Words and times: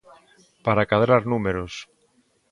Para 0.65 0.87
cadrar 0.91 1.21
números. 1.31 1.73